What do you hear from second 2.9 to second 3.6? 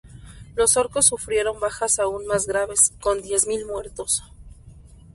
con diez